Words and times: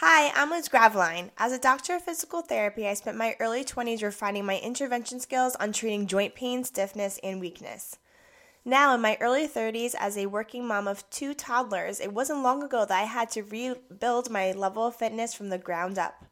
Hi, 0.00 0.30
I'm 0.34 0.50
Liz 0.50 0.68
Graveline. 0.68 1.30
As 1.38 1.52
a 1.52 1.58
doctor 1.58 1.94
of 1.94 2.02
physical 2.02 2.42
therapy, 2.42 2.86
I 2.86 2.92
spent 2.92 3.16
my 3.16 3.34
early 3.40 3.64
20s 3.64 4.02
refining 4.02 4.44
my 4.44 4.58
intervention 4.58 5.20
skills 5.20 5.56
on 5.56 5.72
treating 5.72 6.06
joint 6.06 6.34
pain, 6.34 6.64
stiffness, 6.64 7.18
and 7.22 7.40
weakness. 7.40 7.96
Now, 8.62 8.94
in 8.94 9.00
my 9.00 9.16
early 9.22 9.48
30s, 9.48 9.94
as 9.98 10.18
a 10.18 10.26
working 10.26 10.66
mom 10.66 10.86
of 10.86 11.08
two 11.08 11.32
toddlers, 11.32 11.98
it 11.98 12.12
wasn't 12.12 12.42
long 12.42 12.62
ago 12.62 12.84
that 12.84 12.94
I 12.94 13.04
had 13.04 13.30
to 13.30 13.42
rebuild 13.42 14.28
my 14.28 14.52
level 14.52 14.86
of 14.86 14.96
fitness 14.96 15.32
from 15.32 15.48
the 15.48 15.56
ground 15.56 15.98
up. 15.98 16.26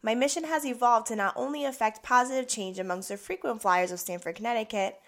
My 0.00 0.14
mission 0.14 0.44
has 0.44 0.64
evolved 0.64 1.08
to 1.08 1.16
not 1.16 1.34
only 1.36 1.66
affect 1.66 2.02
positive 2.02 2.48
change 2.48 2.78
amongst 2.78 3.10
the 3.10 3.18
frequent 3.18 3.60
flyers 3.60 3.92
of 3.92 4.00
Stamford, 4.00 4.36
Connecticut, 4.36 4.98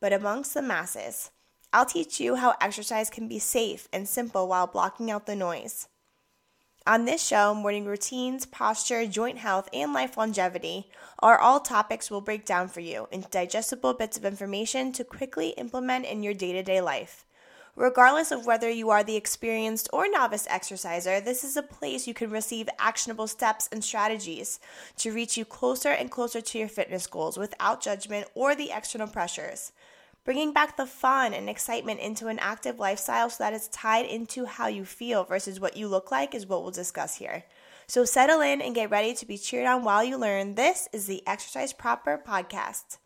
but 0.00 0.12
amongst 0.12 0.52
the 0.52 0.60
masses. 0.60 1.30
I'll 1.72 1.86
teach 1.86 2.20
you 2.20 2.34
how 2.36 2.56
exercise 2.60 3.08
can 3.08 3.26
be 3.26 3.38
safe 3.38 3.88
and 3.90 4.06
simple 4.06 4.48
while 4.48 4.66
blocking 4.66 5.10
out 5.10 5.24
the 5.24 5.34
noise. 5.34 5.88
On 6.88 7.04
this 7.04 7.22
show, 7.22 7.52
morning 7.52 7.84
routines, 7.84 8.46
posture, 8.46 9.06
joint 9.06 9.36
health, 9.36 9.68
and 9.74 9.92
life 9.92 10.16
longevity 10.16 10.88
are 11.18 11.38
all 11.38 11.60
topics 11.60 12.10
we'll 12.10 12.22
break 12.22 12.46
down 12.46 12.68
for 12.68 12.80
you 12.80 13.08
into 13.10 13.28
digestible 13.28 13.92
bits 13.92 14.16
of 14.16 14.24
information 14.24 14.90
to 14.92 15.04
quickly 15.04 15.50
implement 15.58 16.06
in 16.06 16.22
your 16.22 16.32
day 16.32 16.54
to 16.54 16.62
day 16.62 16.80
life. 16.80 17.26
Regardless 17.76 18.30
of 18.30 18.46
whether 18.46 18.70
you 18.70 18.88
are 18.88 19.04
the 19.04 19.16
experienced 19.16 19.90
or 19.92 20.08
novice 20.08 20.46
exerciser, 20.48 21.20
this 21.20 21.44
is 21.44 21.58
a 21.58 21.62
place 21.62 22.08
you 22.08 22.14
can 22.14 22.30
receive 22.30 22.70
actionable 22.78 23.26
steps 23.26 23.68
and 23.70 23.84
strategies 23.84 24.58
to 24.96 25.12
reach 25.12 25.36
you 25.36 25.44
closer 25.44 25.90
and 25.90 26.10
closer 26.10 26.40
to 26.40 26.58
your 26.58 26.68
fitness 26.68 27.06
goals 27.06 27.36
without 27.36 27.82
judgment 27.82 28.26
or 28.34 28.54
the 28.54 28.70
external 28.74 29.08
pressures 29.08 29.72
bringing 30.28 30.52
back 30.52 30.76
the 30.76 30.84
fun 30.84 31.32
and 31.32 31.48
excitement 31.48 31.98
into 32.00 32.28
an 32.28 32.38
active 32.38 32.78
lifestyle 32.78 33.30
so 33.30 33.42
that 33.42 33.54
it's 33.54 33.68
tied 33.68 34.04
into 34.04 34.44
how 34.44 34.66
you 34.66 34.84
feel 34.84 35.24
versus 35.24 35.58
what 35.58 35.74
you 35.74 35.88
look 35.88 36.10
like 36.10 36.34
is 36.34 36.46
what 36.46 36.60
we'll 36.60 36.70
discuss 36.70 37.14
here. 37.14 37.44
So 37.86 38.04
settle 38.04 38.42
in 38.42 38.60
and 38.60 38.74
get 38.74 38.90
ready 38.90 39.14
to 39.14 39.24
be 39.24 39.38
cheered 39.38 39.66
on 39.66 39.84
while 39.84 40.04
you 40.04 40.18
learn. 40.18 40.54
This 40.54 40.86
is 40.92 41.06
the 41.06 41.26
Exercise 41.26 41.72
Proper 41.72 42.22
podcast. 42.22 42.98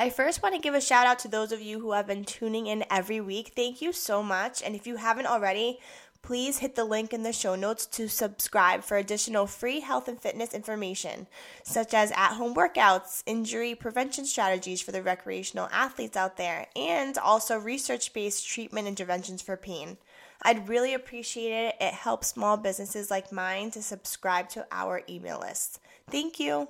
I 0.00 0.10
first 0.10 0.42
want 0.42 0.56
to 0.56 0.60
give 0.60 0.74
a 0.74 0.80
shout 0.80 1.06
out 1.06 1.20
to 1.20 1.28
those 1.28 1.52
of 1.52 1.60
you 1.60 1.78
who 1.78 1.92
have 1.92 2.08
been 2.08 2.24
tuning 2.24 2.66
in 2.66 2.84
every 2.90 3.20
week. 3.20 3.52
Thank 3.54 3.80
you 3.80 3.92
so 3.92 4.20
much. 4.20 4.64
And 4.64 4.74
if 4.74 4.84
you 4.84 4.96
haven't 4.96 5.26
already, 5.26 5.78
please 6.24 6.58
hit 6.58 6.74
the 6.74 6.84
link 6.84 7.12
in 7.12 7.22
the 7.22 7.34
show 7.34 7.54
notes 7.54 7.84
to 7.84 8.08
subscribe 8.08 8.82
for 8.82 8.96
additional 8.96 9.46
free 9.46 9.80
health 9.80 10.08
and 10.08 10.18
fitness 10.18 10.54
information, 10.54 11.26
such 11.62 11.92
as 11.92 12.10
at 12.12 12.32
home 12.32 12.54
workouts, 12.54 13.22
injury 13.26 13.74
prevention 13.74 14.24
strategies 14.24 14.80
for 14.80 14.90
the 14.90 15.02
recreational 15.02 15.68
athletes 15.70 16.16
out 16.16 16.38
there, 16.38 16.66
and 16.74 17.18
also 17.18 17.58
research 17.58 18.14
based 18.14 18.48
treatment 18.48 18.88
interventions 18.88 19.42
for 19.42 19.56
pain. 19.56 19.98
I'd 20.40 20.66
really 20.68 20.94
appreciate 20.94 21.52
it. 21.52 21.74
It 21.78 21.92
helps 21.92 22.28
small 22.28 22.56
businesses 22.56 23.10
like 23.10 23.30
mine 23.30 23.70
to 23.72 23.82
subscribe 23.82 24.48
to 24.50 24.66
our 24.72 25.02
email 25.08 25.40
list. 25.40 25.78
Thank 26.10 26.40
you. 26.40 26.68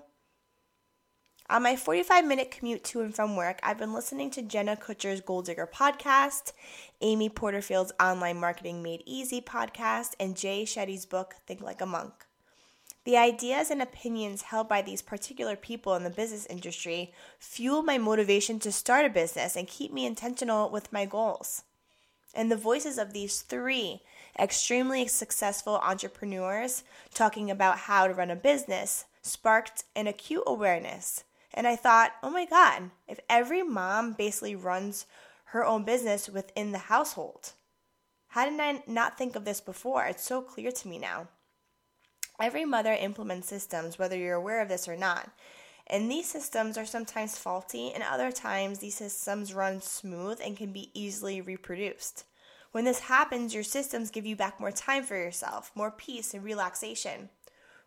On 1.50 1.62
my 1.62 1.76
45 1.76 2.24
minute 2.24 2.50
commute 2.50 2.82
to 2.84 3.02
and 3.02 3.14
from 3.14 3.36
work, 3.36 3.60
I've 3.62 3.76
been 3.76 3.92
listening 3.92 4.30
to 4.30 4.40
Jenna 4.40 4.76
Kutcher's 4.76 5.20
Goal 5.20 5.42
Digger 5.42 5.68
podcast, 5.70 6.52
Amy 7.02 7.28
Porterfield's 7.28 7.92
Online 8.00 8.40
Marketing 8.40 8.82
Made 8.82 9.02
Easy 9.04 9.42
podcast, 9.42 10.14
and 10.18 10.38
Jay 10.38 10.64
Shetty's 10.64 11.04
book, 11.04 11.34
Think 11.46 11.60
Like 11.60 11.82
a 11.82 11.86
Monk. 11.86 12.14
The 13.04 13.18
ideas 13.18 13.70
and 13.70 13.82
opinions 13.82 14.40
held 14.40 14.70
by 14.70 14.80
these 14.80 15.02
particular 15.02 15.54
people 15.54 15.94
in 15.94 16.02
the 16.02 16.08
business 16.08 16.46
industry 16.46 17.12
fuel 17.38 17.82
my 17.82 17.98
motivation 17.98 18.58
to 18.60 18.72
start 18.72 19.04
a 19.04 19.10
business 19.10 19.54
and 19.54 19.68
keep 19.68 19.92
me 19.92 20.06
intentional 20.06 20.70
with 20.70 20.94
my 20.94 21.04
goals. 21.04 21.64
And 22.32 22.50
the 22.50 22.56
voices 22.56 22.96
of 22.96 23.12
these 23.12 23.42
three 23.42 24.00
extremely 24.38 25.06
successful 25.06 25.74
entrepreneurs 25.74 26.84
talking 27.12 27.50
about 27.50 27.80
how 27.80 28.06
to 28.06 28.14
run 28.14 28.30
a 28.30 28.34
business 28.34 29.04
sparked 29.20 29.84
an 29.94 30.06
acute 30.06 30.42
awareness 30.46 31.22
and 31.54 31.66
I 31.66 31.76
thought, 31.76 32.12
oh 32.22 32.30
my 32.30 32.44
God, 32.44 32.90
if 33.08 33.20
every 33.30 33.62
mom 33.62 34.12
basically 34.12 34.56
runs 34.56 35.06
her 35.46 35.64
own 35.64 35.84
business 35.84 36.28
within 36.28 36.72
the 36.72 36.78
household, 36.78 37.52
how 38.28 38.44
did 38.44 38.60
I 38.60 38.82
not 38.88 39.16
think 39.16 39.36
of 39.36 39.44
this 39.44 39.60
before? 39.60 40.04
It's 40.06 40.24
so 40.24 40.42
clear 40.42 40.72
to 40.72 40.88
me 40.88 40.98
now. 40.98 41.28
Every 42.40 42.64
mother 42.64 42.92
implements 42.92 43.48
systems, 43.48 43.96
whether 43.96 44.16
you're 44.16 44.34
aware 44.34 44.60
of 44.60 44.68
this 44.68 44.88
or 44.88 44.96
not. 44.96 45.30
And 45.86 46.10
these 46.10 46.28
systems 46.28 46.76
are 46.76 46.86
sometimes 46.86 47.38
faulty, 47.38 47.92
and 47.92 48.02
other 48.02 48.32
times 48.32 48.80
these 48.80 48.96
systems 48.96 49.54
run 49.54 49.80
smooth 49.80 50.40
and 50.42 50.56
can 50.56 50.72
be 50.72 50.90
easily 50.94 51.40
reproduced. 51.40 52.24
When 52.72 52.84
this 52.84 53.00
happens, 53.00 53.54
your 53.54 53.62
systems 53.62 54.10
give 54.10 54.26
you 54.26 54.34
back 54.34 54.58
more 54.58 54.72
time 54.72 55.04
for 55.04 55.16
yourself, 55.16 55.70
more 55.76 55.92
peace 55.92 56.34
and 56.34 56.42
relaxation. 56.42 57.28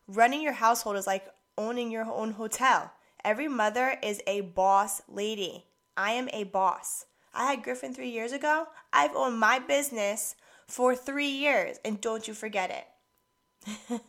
Running 0.08 0.42
your 0.42 0.54
household 0.54 0.96
is 0.96 1.08
like 1.08 1.28
owning 1.58 1.92
your 1.92 2.06
own 2.06 2.32
hotel. 2.32 2.94
Every 3.24 3.48
mother 3.48 3.98
is 4.02 4.22
a 4.28 4.42
boss 4.42 5.02
lady. 5.08 5.66
I 5.96 6.12
am 6.12 6.30
a 6.32 6.44
boss. 6.44 7.06
I 7.34 7.52
had 7.52 7.64
Griffin 7.64 7.94
three 7.94 8.10
years 8.10 8.32
ago. 8.32 8.68
I've 8.94 9.16
owned 9.16 9.40
my 9.40 9.60
business 9.60 10.36
for 10.68 10.96
three 10.96 11.30
years, 11.30 11.78
and 11.84 12.02
don't 12.02 12.28
you 12.28 12.34
forget 12.34 12.72
it. 12.72 14.02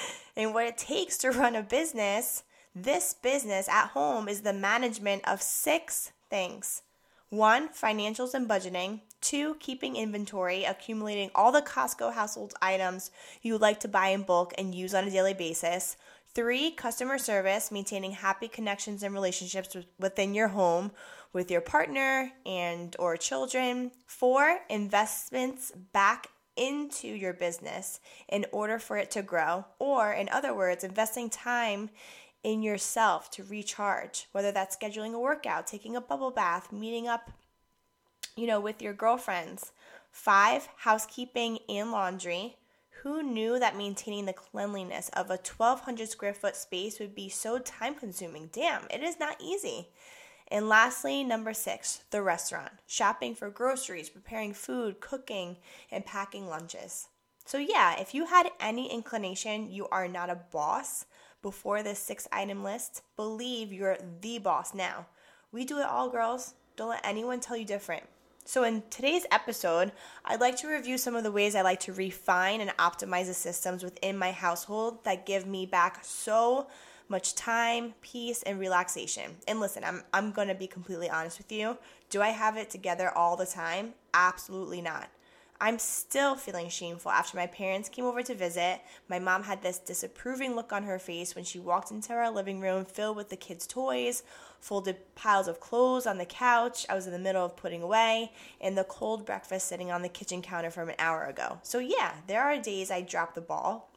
and 0.36 0.54
what 0.54 0.66
it 0.66 0.78
takes 0.78 1.18
to 1.18 1.30
run 1.30 1.56
a 1.56 1.62
business, 1.62 2.44
this 2.74 3.14
business 3.14 3.68
at 3.68 3.88
home 3.88 4.28
is 4.28 4.42
the 4.42 4.52
management 4.52 5.26
of 5.26 5.42
six 5.42 6.12
things 6.30 6.82
one, 7.30 7.68
financials 7.68 8.32
and 8.32 8.48
budgeting. 8.48 9.00
Two, 9.20 9.56
keeping 9.56 9.96
inventory, 9.96 10.64
accumulating 10.64 11.30
all 11.34 11.52
the 11.52 11.60
Costco 11.60 12.14
household 12.14 12.54
items 12.62 13.10
you 13.42 13.58
like 13.58 13.80
to 13.80 13.88
buy 13.88 14.08
in 14.08 14.22
bulk 14.22 14.54
and 14.56 14.74
use 14.74 14.94
on 14.94 15.06
a 15.06 15.10
daily 15.10 15.34
basis. 15.34 15.96
Three, 16.34 16.70
customer 16.70 17.18
service, 17.18 17.72
maintaining 17.72 18.12
happy 18.12 18.48
connections 18.48 19.02
and 19.02 19.14
relationships 19.14 19.76
within 19.98 20.34
your 20.34 20.48
home 20.48 20.92
with 21.32 21.50
your 21.50 21.60
partner 21.60 22.32
and 22.46 22.94
or 22.98 23.16
children. 23.16 23.90
Four, 24.06 24.60
investments 24.68 25.72
back 25.92 26.28
into 26.56 27.08
your 27.08 27.32
business 27.32 28.00
in 28.28 28.44
order 28.52 28.78
for 28.78 28.96
it 28.96 29.10
to 29.12 29.22
grow. 29.22 29.64
Or 29.78 30.12
in 30.12 30.28
other 30.28 30.54
words, 30.54 30.84
investing 30.84 31.30
time 31.30 31.90
in 32.42 32.62
yourself 32.62 33.30
to 33.32 33.44
recharge, 33.44 34.26
whether 34.32 34.52
that's 34.52 34.76
scheduling 34.76 35.14
a 35.14 35.18
workout, 35.18 35.66
taking 35.66 35.96
a 35.96 36.00
bubble 36.00 36.30
bath, 36.30 36.72
meeting 36.72 37.08
up, 37.08 37.30
you 38.36 38.46
know, 38.46 38.60
with 38.60 38.80
your 38.82 38.92
girlfriends. 38.92 39.72
Five, 40.10 40.68
housekeeping 40.78 41.58
and 41.68 41.92
laundry. 41.92 42.56
Who 43.02 43.22
knew 43.22 43.60
that 43.60 43.76
maintaining 43.76 44.26
the 44.26 44.32
cleanliness 44.32 45.08
of 45.10 45.26
a 45.26 45.38
1200 45.38 46.08
square 46.08 46.34
foot 46.34 46.56
space 46.56 46.98
would 46.98 47.14
be 47.14 47.28
so 47.28 47.58
time 47.60 47.94
consuming? 47.94 48.50
Damn, 48.52 48.86
it 48.90 49.04
is 49.04 49.20
not 49.20 49.40
easy. 49.40 49.88
And 50.48 50.68
lastly, 50.68 51.22
number 51.22 51.52
six, 51.52 52.02
the 52.10 52.22
restaurant. 52.22 52.72
Shopping 52.88 53.36
for 53.36 53.50
groceries, 53.50 54.08
preparing 54.08 54.52
food, 54.52 55.00
cooking, 55.00 55.58
and 55.92 56.04
packing 56.04 56.48
lunches. 56.48 57.08
So, 57.44 57.58
yeah, 57.58 58.00
if 58.00 58.14
you 58.14 58.26
had 58.26 58.50
any 58.58 58.92
inclination 58.92 59.70
you 59.70 59.86
are 59.88 60.08
not 60.08 60.28
a 60.28 60.40
boss 60.50 61.06
before 61.40 61.84
this 61.84 62.00
six 62.00 62.26
item 62.32 62.64
list, 62.64 63.02
believe 63.14 63.72
you're 63.72 63.98
the 64.20 64.38
boss 64.38 64.74
now. 64.74 65.06
We 65.52 65.64
do 65.64 65.78
it 65.78 65.86
all, 65.86 66.10
girls. 66.10 66.54
Don't 66.76 66.90
let 66.90 67.06
anyone 67.06 67.38
tell 67.38 67.56
you 67.56 67.64
different. 67.64 68.04
So, 68.48 68.64
in 68.64 68.82
today's 68.88 69.26
episode, 69.30 69.92
I'd 70.24 70.40
like 70.40 70.56
to 70.60 70.68
review 70.68 70.96
some 70.96 71.14
of 71.14 71.22
the 71.22 71.30
ways 71.30 71.54
I 71.54 71.60
like 71.60 71.80
to 71.80 71.92
refine 71.92 72.62
and 72.62 72.70
optimize 72.78 73.26
the 73.26 73.34
systems 73.34 73.84
within 73.84 74.16
my 74.16 74.32
household 74.32 75.04
that 75.04 75.26
give 75.26 75.46
me 75.46 75.66
back 75.66 75.98
so 76.02 76.66
much 77.10 77.34
time, 77.34 77.92
peace, 78.00 78.42
and 78.44 78.58
relaxation. 78.58 79.32
And 79.46 79.60
listen, 79.60 79.84
I'm, 79.84 80.02
I'm 80.14 80.32
gonna 80.32 80.54
be 80.54 80.66
completely 80.66 81.10
honest 81.10 81.36
with 81.36 81.52
you. 81.52 81.76
Do 82.08 82.22
I 82.22 82.30
have 82.30 82.56
it 82.56 82.70
together 82.70 83.10
all 83.14 83.36
the 83.36 83.44
time? 83.44 83.92
Absolutely 84.14 84.80
not. 84.80 85.10
I'm 85.60 85.80
still 85.80 86.36
feeling 86.36 86.68
shameful 86.68 87.10
after 87.10 87.36
my 87.36 87.48
parents 87.48 87.88
came 87.88 88.04
over 88.04 88.22
to 88.22 88.34
visit. 88.34 88.80
My 89.08 89.18
mom 89.18 89.42
had 89.42 89.60
this 89.60 89.78
disapproving 89.78 90.54
look 90.54 90.72
on 90.72 90.84
her 90.84 91.00
face 91.00 91.34
when 91.34 91.42
she 91.42 91.58
walked 91.58 91.90
into 91.90 92.12
our 92.12 92.30
living 92.30 92.60
room 92.60 92.84
filled 92.84 93.16
with 93.16 93.28
the 93.28 93.36
kids' 93.36 93.66
toys, 93.66 94.22
folded 94.60 95.14
piles 95.16 95.48
of 95.48 95.58
clothes 95.58 96.06
on 96.06 96.18
the 96.18 96.24
couch 96.24 96.86
I 96.88 96.94
was 96.94 97.06
in 97.06 97.12
the 97.12 97.18
middle 97.18 97.44
of 97.44 97.56
putting 97.56 97.82
away, 97.82 98.30
and 98.60 98.78
the 98.78 98.84
cold 98.84 99.26
breakfast 99.26 99.66
sitting 99.66 99.90
on 99.90 100.02
the 100.02 100.08
kitchen 100.08 100.42
counter 100.42 100.70
from 100.70 100.90
an 100.90 100.96
hour 101.00 101.24
ago. 101.24 101.58
So, 101.64 101.80
yeah, 101.80 102.12
there 102.28 102.42
are 102.42 102.56
days 102.60 102.92
I 102.92 103.00
drop 103.00 103.34
the 103.34 103.40
ball. 103.40 103.90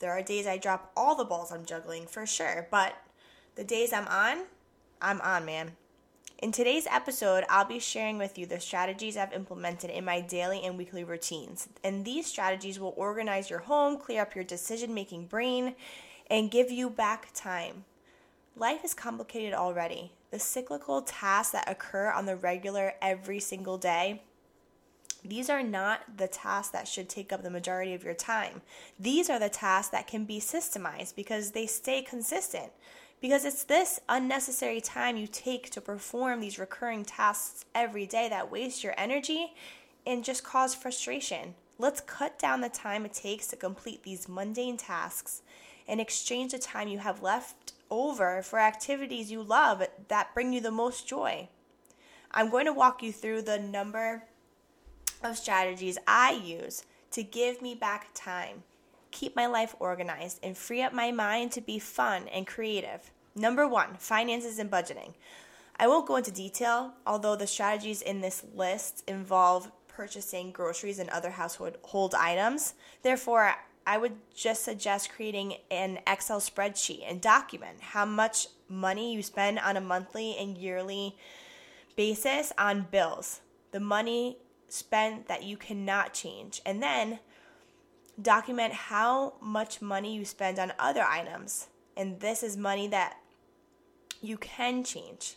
There 0.00 0.10
are 0.10 0.22
days 0.22 0.48
I 0.48 0.58
drop 0.58 0.90
all 0.96 1.14
the 1.14 1.24
balls 1.24 1.52
I'm 1.52 1.64
juggling 1.64 2.06
for 2.06 2.26
sure, 2.26 2.66
but 2.72 2.94
the 3.54 3.64
days 3.64 3.92
I'm 3.92 4.08
on, 4.08 4.46
I'm 5.00 5.20
on, 5.20 5.44
man. 5.44 5.72
In 6.40 6.52
today's 6.52 6.86
episode, 6.88 7.42
I'll 7.48 7.64
be 7.64 7.80
sharing 7.80 8.16
with 8.16 8.38
you 8.38 8.46
the 8.46 8.60
strategies 8.60 9.16
I've 9.16 9.32
implemented 9.32 9.90
in 9.90 10.04
my 10.04 10.20
daily 10.20 10.62
and 10.64 10.78
weekly 10.78 11.02
routines. 11.02 11.68
And 11.82 12.04
these 12.04 12.26
strategies 12.26 12.78
will 12.78 12.94
organize 12.96 13.50
your 13.50 13.58
home, 13.58 13.96
clear 13.98 14.22
up 14.22 14.36
your 14.36 14.44
decision 14.44 14.94
making 14.94 15.26
brain, 15.26 15.74
and 16.30 16.48
give 16.48 16.70
you 16.70 16.90
back 16.90 17.30
time. 17.34 17.86
Life 18.54 18.84
is 18.84 18.94
complicated 18.94 19.52
already. 19.52 20.12
The 20.30 20.38
cyclical 20.38 21.02
tasks 21.02 21.50
that 21.54 21.68
occur 21.68 22.12
on 22.12 22.26
the 22.26 22.36
regular 22.36 22.92
every 23.02 23.40
single 23.40 23.76
day, 23.76 24.22
These 25.24 25.50
are 25.50 25.62
not 25.62 26.16
the 26.16 26.28
tasks 26.28 26.70
that 26.72 26.86
should 26.86 27.08
take 27.08 27.32
up 27.32 27.42
the 27.42 27.50
majority 27.50 27.94
of 27.94 28.04
your 28.04 28.14
time. 28.14 28.62
These 28.98 29.28
are 29.28 29.38
the 29.38 29.48
tasks 29.48 29.90
that 29.90 30.06
can 30.06 30.24
be 30.24 30.38
systemized 30.40 31.16
because 31.16 31.50
they 31.50 31.66
stay 31.66 32.02
consistent. 32.02 32.70
Because 33.20 33.44
it's 33.44 33.64
this 33.64 34.00
unnecessary 34.08 34.80
time 34.80 35.16
you 35.16 35.26
take 35.26 35.70
to 35.70 35.80
perform 35.80 36.40
these 36.40 36.58
recurring 36.58 37.04
tasks 37.04 37.64
every 37.74 38.06
day 38.06 38.28
that 38.28 38.50
waste 38.50 38.84
your 38.84 38.94
energy 38.96 39.54
and 40.06 40.24
just 40.24 40.44
cause 40.44 40.74
frustration. 40.74 41.54
Let's 41.78 42.00
cut 42.00 42.38
down 42.38 42.60
the 42.60 42.68
time 42.68 43.04
it 43.04 43.12
takes 43.12 43.48
to 43.48 43.56
complete 43.56 44.02
these 44.02 44.28
mundane 44.28 44.76
tasks 44.76 45.42
and 45.88 46.00
exchange 46.00 46.52
the 46.52 46.58
time 46.58 46.88
you 46.88 46.98
have 46.98 47.22
left 47.22 47.72
over 47.90 48.42
for 48.42 48.58
activities 48.58 49.30
you 49.30 49.42
love 49.42 49.82
that 50.08 50.34
bring 50.34 50.52
you 50.52 50.60
the 50.60 50.70
most 50.70 51.08
joy. 51.08 51.48
I'm 52.30 52.50
going 52.50 52.66
to 52.66 52.72
walk 52.72 53.02
you 53.02 53.12
through 53.12 53.42
the 53.42 53.58
number 53.58 54.24
of 55.22 55.36
strategies 55.36 55.98
I 56.06 56.32
use 56.32 56.84
to 57.12 57.22
give 57.22 57.62
me 57.62 57.74
back 57.74 58.08
time, 58.14 58.62
keep 59.10 59.34
my 59.34 59.46
life 59.46 59.74
organized, 59.78 60.40
and 60.42 60.56
free 60.56 60.82
up 60.82 60.92
my 60.92 61.10
mind 61.10 61.52
to 61.52 61.60
be 61.60 61.78
fun 61.78 62.28
and 62.28 62.46
creative. 62.46 63.10
Number 63.34 63.66
one, 63.66 63.96
finances 63.98 64.58
and 64.58 64.70
budgeting. 64.70 65.14
I 65.76 65.86
won't 65.86 66.08
go 66.08 66.16
into 66.16 66.30
detail, 66.30 66.94
although 67.06 67.36
the 67.36 67.46
strategies 67.46 68.02
in 68.02 68.20
this 68.20 68.44
list 68.54 69.04
involve 69.06 69.70
purchasing 69.86 70.50
groceries 70.50 70.98
and 70.98 71.08
other 71.10 71.30
household 71.30 72.14
items. 72.14 72.74
Therefore, 73.02 73.54
I 73.86 73.96
would 73.96 74.16
just 74.34 74.64
suggest 74.64 75.10
creating 75.10 75.54
an 75.70 76.00
Excel 76.06 76.40
spreadsheet 76.40 77.04
and 77.08 77.20
document 77.20 77.80
how 77.80 78.04
much 78.04 78.48
money 78.68 79.14
you 79.14 79.22
spend 79.22 79.58
on 79.58 79.76
a 79.76 79.80
monthly 79.80 80.36
and 80.36 80.58
yearly 80.58 81.16
basis 81.96 82.52
on 82.58 82.86
bills. 82.90 83.40
The 83.70 83.80
money 83.80 84.38
spent 84.68 85.28
that 85.28 85.42
you 85.42 85.56
cannot 85.56 86.12
change. 86.12 86.60
And 86.66 86.82
then 86.82 87.20
document 88.20 88.72
how 88.72 89.34
much 89.40 89.80
money 89.80 90.14
you 90.14 90.24
spend 90.24 90.58
on 90.58 90.72
other 90.78 91.02
items. 91.02 91.68
And 91.96 92.20
this 92.20 92.42
is 92.42 92.56
money 92.56 92.88
that 92.88 93.18
you 94.20 94.36
can 94.36 94.84
change. 94.84 95.36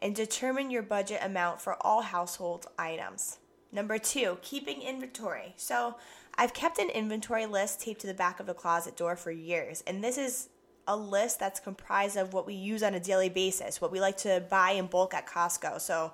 And 0.00 0.14
determine 0.14 0.70
your 0.70 0.82
budget 0.82 1.20
amount 1.22 1.60
for 1.60 1.76
all 1.80 2.02
household 2.02 2.66
items. 2.78 3.38
Number 3.72 3.98
two, 3.98 4.38
keeping 4.42 4.82
inventory. 4.82 5.54
So 5.56 5.96
I've 6.36 6.52
kept 6.52 6.78
an 6.78 6.90
inventory 6.90 7.46
list 7.46 7.80
taped 7.80 8.02
to 8.02 8.06
the 8.06 8.14
back 8.14 8.38
of 8.38 8.46
the 8.46 8.54
closet 8.54 8.96
door 8.96 9.16
for 9.16 9.30
years. 9.30 9.82
And 9.86 10.02
this 10.02 10.18
is 10.18 10.48
a 10.86 10.96
list 10.96 11.40
that's 11.40 11.60
comprised 11.60 12.16
of 12.16 12.34
what 12.34 12.46
we 12.46 12.54
use 12.54 12.82
on 12.82 12.94
a 12.94 13.00
daily 13.00 13.28
basis, 13.28 13.80
what 13.80 13.90
we 13.90 14.00
like 14.00 14.18
to 14.18 14.44
buy 14.50 14.72
in 14.72 14.86
bulk 14.86 15.14
at 15.14 15.26
Costco. 15.26 15.80
So 15.80 16.12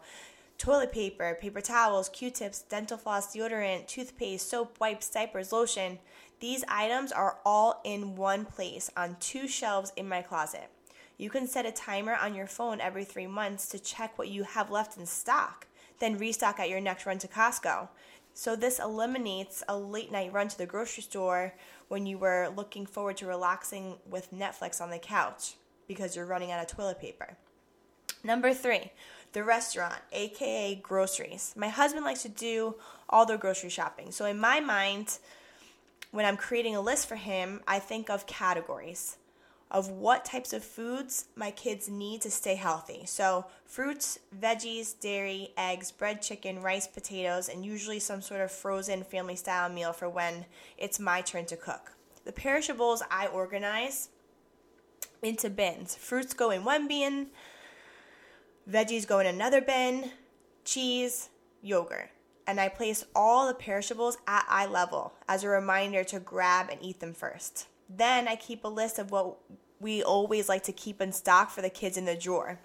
toilet 0.61 0.93
paper, 0.93 1.39
paper 1.41 1.63
towels, 1.63 2.11
q 2.11 2.31
tips, 2.31 2.61
dental 2.61 2.99
floss, 2.99 3.35
deodorant, 3.35 3.87
toothpaste, 3.87 4.47
soap, 4.47 4.77
wipes, 4.79 5.09
diapers, 5.09 5.53
lotion. 5.53 5.99
These 6.41 6.65
items 6.69 7.13
are 7.13 7.39
all 7.47 7.81
in 7.83 8.15
one 8.15 8.45
place 8.45 8.91
on 8.95 9.17
two 9.21 9.49
shelves 9.49 9.91
in 9.97 10.07
my 10.07 10.21
closet. 10.21 10.69
You 11.17 11.31
can 11.31 11.47
set 11.47 11.65
a 11.65 11.73
timer 11.73 12.15
on 12.15 12.35
your 12.35 12.47
phone 12.47 12.79
every 12.79 13.05
three 13.05 13.27
months 13.27 13.69
to 13.71 13.79
check 13.79 14.19
what 14.19 14.29
you 14.29 14.43
have 14.43 14.71
left 14.71 14.99
in 14.99 15.07
stock, 15.07 15.67
then 15.99 16.19
restock 16.19 16.61
at 16.61 16.69
your 16.69 16.81
next 16.81 17.07
run 17.07 17.19
to 17.21 17.29
Costco. 17.29 17.89
So, 18.35 18.55
this 18.55 18.79
eliminates 18.79 19.63
a 19.67 19.79
late 19.79 20.13
night 20.13 20.31
run 20.31 20.49
to 20.49 20.59
the 20.59 20.67
grocery 20.67 21.03
store 21.03 21.55
when 21.89 22.05
you 22.05 22.19
were 22.19 22.53
looking 22.55 22.85
forward 22.85 23.17
to 23.19 23.27
relaxing 23.27 23.97
with 24.09 24.31
Netflix 24.31 24.83
on 24.83 24.91
the 24.91 24.99
couch 24.99 25.55
because 25.89 26.15
you're 26.15 26.27
running 26.27 26.53
out 26.53 26.61
of 26.61 26.67
toilet 26.67 27.01
paper. 27.01 27.39
Number 28.23 28.53
three, 28.53 28.93
the 29.33 29.45
restaurant, 29.45 30.01
aka 30.13 30.75
groceries. 30.77 31.55
My 31.57 31.69
husband 31.69 32.05
likes 32.05 32.23
to 32.23 32.29
do 32.29 32.75
all 33.09 33.27
the 33.27 33.37
grocery 33.37 33.71
shopping. 33.71 34.13
So 34.13 34.25
in 34.25 34.39
my 34.39 34.61
mind, 34.61 35.19
when 36.11 36.25
I'm 36.25 36.37
creating 36.37 36.77
a 36.77 36.81
list 36.81 37.09
for 37.09 37.17
him, 37.17 37.61
I 37.69 37.79
think 37.79 38.11
of 38.11 38.27
categories 38.27 39.17
of 39.71 39.89
what 39.89 40.25
types 40.25 40.53
of 40.53 40.65
foods 40.65 41.27
my 41.37 41.51
kids 41.53 41.89
need 41.89 42.21
to 42.23 42.31
stay 42.31 42.57
healthy. 42.57 43.03
So, 43.07 43.47
fruits, 43.65 44.19
veggies, 44.37 44.99
dairy, 44.99 45.51
eggs, 45.57 45.93
bread, 45.93 46.23
chicken, 46.23 46.61
rice, 46.61 46.89
potatoes, 46.89 47.49
and 47.49 47.65
usually 47.65 48.01
some 48.01 48.21
sort 48.21 48.41
of 48.41 48.51
frozen 48.51 49.05
family 49.05 49.37
style 49.37 49.69
meal 49.69 49.93
for 49.93 50.09
when 50.09 50.45
it's 50.77 50.99
my 50.99 51.21
turn 51.21 51.47
to 51.47 51.57
cook. 51.57 51.93
The 52.25 52.33
perishables 52.33 53.03
I 53.11 53.29
organize 53.29 54.09
into 55.23 55.49
bins. 55.49 55.95
Fruits 55.95 56.35
go 56.35 56.51
in 56.51 56.65
one 56.65 56.89
bin, 56.89 57.29
veggies 58.69 59.07
go 59.07 59.19
in 59.19 59.27
another 59.27 59.61
bin, 59.61 60.11
cheese, 60.65 61.31
yogurt. 61.63 62.11
And 62.47 62.59
I 62.61 62.69
place 62.69 63.05
all 63.15 63.47
the 63.47 63.55
perishables 63.55 64.19
at 64.27 64.45
eye 64.49 64.67
level 64.67 65.13
as 65.29 65.45
a 65.45 65.49
reminder 65.49 66.03
to 66.05 66.19
grab 66.19 66.69
and 66.71 66.83
eat 66.83 67.01
them 67.01 67.15
first. 67.15 67.69
Then 67.89 68.27
I 68.27 68.37
keep 68.37 68.65
a 68.65 68.69
list 68.69 68.99
of 68.99 69.11
what 69.11 69.37
we 69.79 70.03
always 70.03 70.49
like 70.49 70.65
to 70.65 70.73
keep 70.73 71.01
in 71.01 71.13
stock 71.13 71.51
for 71.51 71.63
the 71.63 71.71
kids 71.71 71.97
in 71.97 72.05
the 72.05 72.17
drawer 72.17 72.59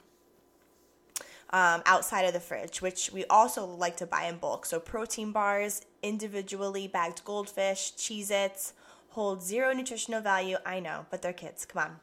um, 1.51 1.81
outside 1.85 2.25
of 2.25 2.33
the 2.33 2.39
fridge, 2.39 2.81
which 2.81 3.11
we 3.13 3.25
also 3.25 3.65
like 3.65 3.97
to 3.97 4.05
buy 4.05 4.25
in 4.25 4.37
bulk. 4.37 4.65
So 4.65 4.79
protein 4.79 5.31
bars, 5.31 5.85
individually 6.03 6.87
bagged 6.87 7.23
goldfish, 7.23 7.93
Cheez 7.95 8.31
Its, 8.31 8.73
hold 9.09 9.41
zero 9.41 9.71
nutritional 9.73 10.21
value. 10.21 10.57
I 10.65 10.79
know, 10.79 11.05
but 11.09 11.21
they're 11.21 11.33
kids. 11.33 11.65
Come 11.65 11.83
on. 11.83 11.99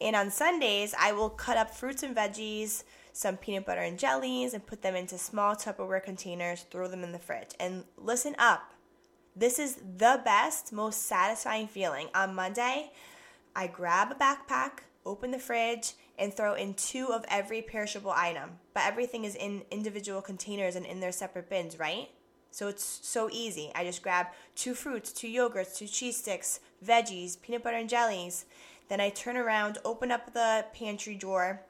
And 0.00 0.14
on 0.14 0.30
Sundays, 0.30 0.94
I 0.98 1.12
will 1.12 1.30
cut 1.30 1.56
up 1.56 1.74
fruits 1.74 2.02
and 2.02 2.14
veggies, 2.14 2.84
some 3.16 3.38
peanut 3.38 3.64
butter 3.64 3.80
and 3.80 3.98
jellies 3.98 4.52
and 4.52 4.66
put 4.66 4.82
them 4.82 4.94
into 4.94 5.16
small 5.16 5.56
Tupperware 5.56 6.02
containers, 6.02 6.66
throw 6.70 6.86
them 6.86 7.02
in 7.02 7.12
the 7.12 7.18
fridge. 7.18 7.48
And 7.58 7.84
listen 7.96 8.36
up. 8.38 8.74
This 9.34 9.58
is 9.58 9.76
the 9.76 10.20
best, 10.22 10.70
most 10.70 11.06
satisfying 11.06 11.66
feeling. 11.66 12.08
On 12.14 12.34
Monday, 12.34 12.92
I 13.54 13.68
grab 13.68 14.12
a 14.12 14.14
backpack, 14.14 14.80
open 15.06 15.30
the 15.30 15.38
fridge, 15.38 15.94
and 16.18 16.32
throw 16.34 16.52
in 16.54 16.74
two 16.74 17.08
of 17.08 17.24
every 17.28 17.62
perishable 17.62 18.10
item. 18.10 18.50
But 18.74 18.84
everything 18.84 19.24
is 19.24 19.34
in 19.34 19.62
individual 19.70 20.20
containers 20.20 20.76
and 20.76 20.84
in 20.84 21.00
their 21.00 21.12
separate 21.12 21.48
bins, 21.48 21.78
right? 21.78 22.10
So 22.50 22.68
it's 22.68 23.00
so 23.02 23.30
easy. 23.32 23.72
I 23.74 23.84
just 23.84 24.02
grab 24.02 24.26
two 24.54 24.74
fruits, 24.74 25.10
two 25.10 25.28
yogurts, 25.28 25.78
two 25.78 25.86
cheese 25.86 26.18
sticks, 26.18 26.60
veggies, 26.84 27.40
peanut 27.40 27.64
butter 27.64 27.78
and 27.78 27.88
jellies. 27.88 28.44
Then 28.88 29.00
I 29.00 29.08
turn 29.08 29.38
around, 29.38 29.78
open 29.86 30.12
up 30.12 30.32
the 30.32 30.66
pantry 30.74 31.14
drawer, 31.14 31.62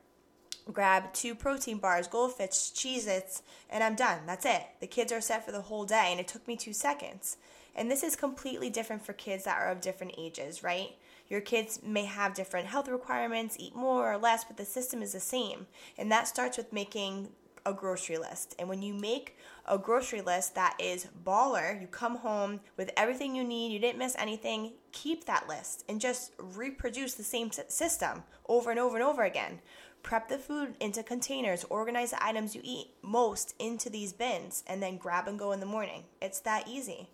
grab 0.72 1.12
two 1.12 1.34
protein 1.34 1.78
bars, 1.78 2.08
goldfish, 2.08 2.50
Cheez 2.50 3.06
Its, 3.06 3.42
and 3.70 3.84
I'm 3.84 3.94
done. 3.94 4.20
That's 4.26 4.44
it. 4.44 4.62
The 4.80 4.86
kids 4.86 5.12
are 5.12 5.20
set 5.20 5.44
for 5.44 5.52
the 5.52 5.62
whole 5.62 5.84
day, 5.84 6.08
and 6.10 6.20
it 6.20 6.28
took 6.28 6.46
me 6.48 6.56
two 6.56 6.72
seconds. 6.72 7.36
And 7.74 7.90
this 7.90 8.02
is 8.02 8.16
completely 8.16 8.70
different 8.70 9.04
for 9.04 9.12
kids 9.12 9.44
that 9.44 9.58
are 9.58 9.70
of 9.70 9.80
different 9.80 10.14
ages, 10.18 10.62
right? 10.62 10.96
Your 11.28 11.40
kids 11.40 11.80
may 11.82 12.04
have 12.04 12.34
different 12.34 12.68
health 12.68 12.88
requirements, 12.88 13.56
eat 13.58 13.74
more 13.74 14.10
or 14.10 14.16
less, 14.16 14.44
but 14.44 14.56
the 14.56 14.64
system 14.64 15.02
is 15.02 15.12
the 15.12 15.20
same. 15.20 15.66
And 15.98 16.10
that 16.10 16.28
starts 16.28 16.56
with 16.56 16.72
making 16.72 17.28
a 17.66 17.74
grocery 17.74 18.16
list. 18.16 18.54
And 18.58 18.68
when 18.68 18.80
you 18.80 18.94
make 18.94 19.36
a 19.66 19.76
grocery 19.76 20.22
list 20.22 20.54
that 20.54 20.76
is 20.78 21.08
baller, 21.24 21.78
you 21.78 21.88
come 21.88 22.16
home 22.16 22.60
with 22.76 22.90
everything 22.96 23.34
you 23.34 23.44
need, 23.44 23.72
you 23.72 23.78
didn't 23.78 23.98
miss 23.98 24.16
anything, 24.16 24.72
keep 24.92 25.26
that 25.26 25.48
list 25.48 25.84
and 25.88 26.00
just 26.00 26.32
reproduce 26.38 27.14
the 27.14 27.24
same 27.24 27.50
system 27.50 28.22
over 28.48 28.70
and 28.70 28.80
over 28.80 28.96
and 28.96 29.04
over 29.04 29.24
again. 29.24 29.60
Prep 30.02 30.28
the 30.28 30.38
food 30.38 30.76
into 30.78 31.02
containers, 31.02 31.64
organize 31.64 32.12
the 32.12 32.24
items 32.24 32.54
you 32.54 32.60
eat 32.62 32.92
most 33.02 33.56
into 33.58 33.90
these 33.90 34.12
bins, 34.12 34.62
and 34.68 34.80
then 34.80 34.96
grab 34.96 35.26
and 35.26 35.36
go 35.36 35.50
in 35.50 35.58
the 35.58 35.66
morning. 35.66 36.04
It's 36.22 36.38
that 36.40 36.68
easy. 36.68 37.08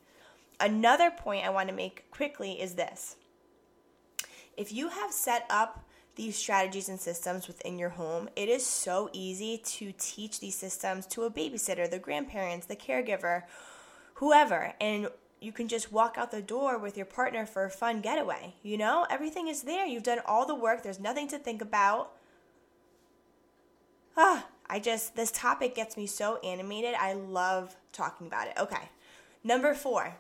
Another 0.61 1.11
point 1.11 1.47
I 1.47 1.51
want 1.51 1.71
to 1.71 1.75
make 1.75 2.11
quickly 2.11 2.61
is 2.61 2.75
this. 2.75 3.17
If 4.59 4.73
you 4.73 4.91
have 4.91 5.11
set 5.11 5.47
up 5.49 5.89
these 6.15 6.37
strategies 6.37 6.89
and 6.89 7.01
systems 7.01 7.47
within 7.47 7.79
your 7.79 7.91
home, 7.91 8.29
it 8.37 8.49
is 8.49 8.65
so 8.65 9.09
easy 9.13 9.59
to 9.59 9.93
teach 9.99 10.41
these 10.41 10.55
systems 10.55 11.07
to 11.07 11.25
a 11.25 11.31
babysitter, 11.31 11.91
the 11.91 11.99
grandparents, 11.99 12.67
the 12.67 12.77
caregiver, 12.77 13.45
whoever, 14.15 14.75
and 14.81 15.09
you 15.41 15.53
can 15.53 15.69
just 15.69 15.91
walk 15.91 16.17
out 16.17 16.31
the 16.31 16.43
door 16.43 16.79
with 16.79 16.97
your 16.97 17.07
partner 17.07 17.45
for 17.45 17.65
a 17.65 17.71
fun 17.71 18.01
getaway. 18.01 18.55
You 18.63 18.79
know, 18.79 19.07
everything 19.11 19.49
is 19.49 19.63
there. 19.63 19.87
You've 19.87 20.05
done 20.05 20.21
all 20.25 20.47
the 20.47 20.55
work, 20.55 20.83
there's 20.83 21.01
nothing 21.01 21.29
to 21.29 21.39
think 21.39 21.61
about. 21.61 22.13
Ah, 24.17 24.47
I 24.69 24.79
just, 24.79 25.17
this 25.17 25.33
topic 25.33 25.75
gets 25.75 25.97
me 25.97 26.07
so 26.07 26.39
animated. 26.39 26.95
I 26.95 27.15
love 27.15 27.77
talking 27.93 28.27
about 28.27 28.49
it. 28.49 28.55
Okay. 28.59 28.91
Number 29.43 29.75
four, 29.75 30.15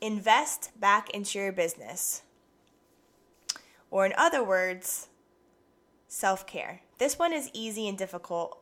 invest 0.00 0.78
back 0.78 1.10
into 1.10 1.38
your 1.38 1.52
business. 1.52 2.22
Or, 3.90 4.04
in 4.04 4.12
other 4.18 4.44
words, 4.44 5.08
self 6.08 6.46
care. 6.46 6.80
This 6.98 7.18
one 7.18 7.32
is 7.32 7.50
easy 7.52 7.86
and 7.86 7.96
difficult 7.96 8.58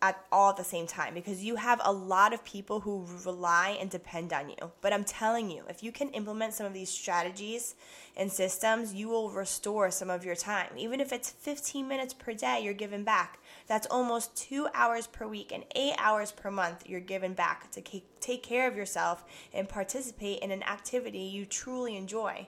at 0.00 0.24
all 0.30 0.50
at 0.50 0.56
the 0.56 0.64
same 0.64 0.86
time 0.86 1.12
because 1.12 1.42
you 1.42 1.56
have 1.56 1.80
a 1.82 1.92
lot 1.92 2.32
of 2.32 2.44
people 2.44 2.80
who 2.80 3.04
rely 3.24 3.76
and 3.80 3.90
depend 3.90 4.32
on 4.32 4.48
you. 4.48 4.70
But 4.80 4.92
I'm 4.92 5.02
telling 5.02 5.50
you, 5.50 5.64
if 5.68 5.82
you 5.82 5.90
can 5.90 6.10
implement 6.10 6.54
some 6.54 6.66
of 6.66 6.72
these 6.72 6.88
strategies 6.88 7.74
and 8.16 8.30
systems, 8.30 8.94
you 8.94 9.08
will 9.08 9.30
restore 9.30 9.90
some 9.90 10.08
of 10.08 10.24
your 10.24 10.36
time. 10.36 10.70
Even 10.76 11.00
if 11.00 11.12
it's 11.12 11.30
15 11.30 11.88
minutes 11.88 12.14
per 12.14 12.32
day 12.32 12.60
you're 12.62 12.74
given 12.74 13.02
back, 13.02 13.40
that's 13.66 13.88
almost 13.90 14.36
two 14.36 14.68
hours 14.72 15.08
per 15.08 15.26
week 15.26 15.50
and 15.52 15.64
eight 15.74 15.94
hours 15.98 16.30
per 16.30 16.50
month 16.50 16.84
you're 16.86 17.00
given 17.00 17.32
back 17.32 17.70
to 17.72 17.82
take 18.20 18.42
care 18.42 18.68
of 18.68 18.76
yourself 18.76 19.24
and 19.52 19.68
participate 19.68 20.40
in 20.40 20.52
an 20.52 20.62
activity 20.62 21.18
you 21.18 21.44
truly 21.44 21.96
enjoy. 21.96 22.46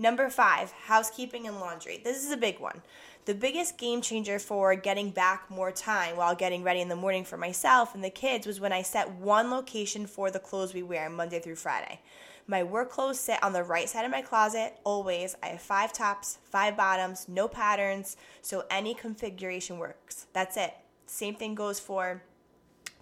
Number 0.00 0.30
five, 0.30 0.72
housekeeping 0.72 1.46
and 1.46 1.60
laundry. 1.60 2.00
This 2.02 2.24
is 2.24 2.32
a 2.32 2.36
big 2.38 2.58
one. 2.58 2.80
The 3.26 3.34
biggest 3.34 3.76
game 3.76 4.00
changer 4.00 4.38
for 4.38 4.74
getting 4.74 5.10
back 5.10 5.50
more 5.50 5.70
time 5.70 6.16
while 6.16 6.34
getting 6.34 6.62
ready 6.62 6.80
in 6.80 6.88
the 6.88 6.96
morning 6.96 7.24
for 7.24 7.36
myself 7.36 7.94
and 7.94 8.02
the 8.02 8.10
kids 8.10 8.46
was 8.46 8.60
when 8.60 8.72
I 8.72 8.80
set 8.80 9.10
one 9.12 9.50
location 9.50 10.06
for 10.06 10.30
the 10.30 10.38
clothes 10.38 10.72
we 10.72 10.82
wear 10.82 11.10
Monday 11.10 11.38
through 11.38 11.56
Friday. 11.56 12.00
My 12.46 12.62
work 12.62 12.90
clothes 12.90 13.20
sit 13.20 13.40
on 13.42 13.52
the 13.52 13.62
right 13.62 13.88
side 13.88 14.06
of 14.06 14.10
my 14.10 14.22
closet 14.22 14.74
always. 14.84 15.36
I 15.42 15.48
have 15.48 15.60
five 15.60 15.92
tops, 15.92 16.38
five 16.44 16.76
bottoms, 16.76 17.28
no 17.28 17.46
patterns, 17.46 18.16
so 18.40 18.64
any 18.70 18.94
configuration 18.94 19.78
works. 19.78 20.26
That's 20.32 20.56
it. 20.56 20.74
Same 21.06 21.34
thing 21.34 21.54
goes 21.54 21.78
for 21.78 22.22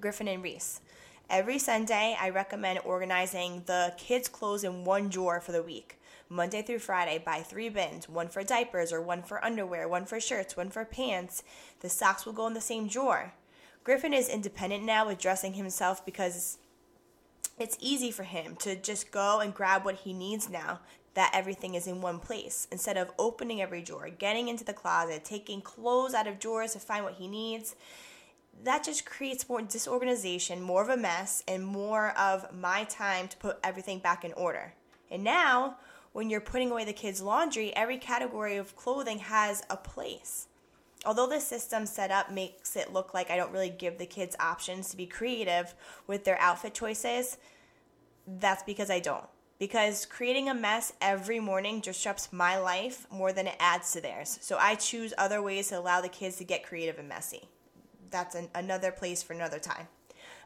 Griffin 0.01 0.29
and 0.29 0.43
Reese. 0.43 0.81
Every 1.31 1.59
Sunday, 1.59 2.17
I 2.19 2.31
recommend 2.31 2.81
organizing 2.87 3.63
the 3.67 3.93
kids' 3.99 4.29
clothes 4.29 4.65
in 4.65 4.85
one 4.85 5.11
drawer 5.11 5.41
for 5.43 5.53
the 5.53 5.63
week. 5.63 6.01
Monday 6.31 6.63
through 6.63 6.79
Friday, 6.79 7.23
buy 7.23 7.41
three 7.41 7.69
bins 7.69 8.09
one 8.09 8.29
for 8.29 8.43
diapers 8.43 8.95
or 8.95 9.03
one 9.03 9.23
for 9.23 9.45
underwear, 9.45 9.87
one 9.87 10.07
for 10.07 10.21
shirts, 10.21 10.57
one 10.57 10.71
for 10.71 10.87
pants. 10.87 11.43
The 11.81 11.91
socks 11.91 12.25
will 12.25 12.33
go 12.33 12.47
in 12.47 12.55
the 12.55 12.63
same 12.63 12.89
drawer. 12.89 13.35
Griffin 13.85 14.15
is 14.15 14.31
independent 14.31 14.85
now 14.85 15.07
with 15.07 15.19
dressing 15.19 15.53
himself 15.53 16.03
because 16.03 16.57
it's 17.59 17.77
easy 17.79 18.11
for 18.11 18.23
him 18.23 18.57
to 18.57 18.75
just 18.75 19.11
go 19.11 19.41
and 19.41 19.55
grab 19.55 19.85
what 19.85 19.97
he 19.97 20.15
needs 20.15 20.49
now 20.49 20.81
that 21.13 21.33
everything 21.35 21.75
is 21.75 21.87
in 21.87 22.01
one 22.01 22.21
place 22.21 22.67
instead 22.73 22.97
of 22.97 23.11
opening 23.19 23.61
every 23.61 23.83
drawer, 23.83 24.09
getting 24.09 24.49
into 24.49 24.65
the 24.65 24.73
closet, 24.73 25.27
taking 25.27 25.61
clothes 25.61 26.15
out 26.15 26.27
of 26.27 26.39
drawers 26.39 26.73
to 26.73 26.79
find 26.79 27.05
what 27.05 27.15
he 27.15 27.29
needs. 27.29 27.77
That 28.65 28.85
just 28.85 29.07
creates 29.07 29.49
more 29.49 29.63
disorganization, 29.63 30.63
more 30.63 30.83
of 30.83 30.89
a 30.89 30.97
mess, 30.97 31.45
and 31.47 31.65
more 31.65 32.11
of 32.19 32.53
my 32.53 32.85
time 32.85 33.29
to 33.29 33.37
put 33.37 33.59
everything 33.63 34.01
back 34.01 34.25
in 34.25 34.33
order. 34.33 34.75
And 35.11 35.23
now 35.23 35.77
when 36.13 36.31
you're 36.31 36.41
putting 36.41 36.71
away 36.71 36.85
the 36.85 36.93
kids' 36.93 37.23
laundry, 37.23 37.75
every 37.77 37.99
category 37.99 38.57
of 38.57 38.75
clothing 38.75 39.19
has 39.19 39.63
a 39.71 39.77
place. 39.77 40.49
Although 41.07 41.29
the 41.29 41.41
system 41.41 41.87
set 41.87 42.11
up 42.11 42.33
makes 42.33 42.75
it 42.75 42.93
look 42.93 43.15
like 43.15 43.31
I 43.31 43.37
don't 43.37 43.53
really 43.53 43.71
give 43.71 43.99
the 43.99 44.07
kids 44.07 44.35
options 44.41 44.91
to 44.91 44.97
be 44.97 45.07
creative 45.07 45.75
with 46.07 46.25
their 46.25 46.41
outfit 46.41 46.75
choices, 46.75 47.39
that's 48.27 48.65
because 48.65 48.91
I 48.91 48.99
don't. 48.99 49.25
Because 49.61 50.07
creating 50.07 50.49
a 50.49 50.55
mess 50.55 50.93
every 51.01 51.41
morning 51.41 51.81
disrupts 51.81 52.33
my 52.33 52.59
life 52.59 53.07
more 53.11 53.33
than 53.33 53.47
it 53.47 53.57
adds 53.61 53.93
to 53.93 54.01
theirs. 54.01 54.39
So 54.41 54.57
I 54.59 54.75
choose 54.75 55.15
other 55.17 55.41
ways 55.41 55.69
to 55.69 55.79
allow 55.79 56.01
the 56.01 56.09
kids 56.09 56.37
to 56.37 56.45
get 56.45 56.67
creative 56.67 56.99
and 56.99 57.09
messy. 57.09 57.49
That's 58.11 58.35
an, 58.35 58.49
another 58.55 58.91
place 58.91 59.23
for 59.23 59.33
another 59.33 59.59
time. 59.59 59.89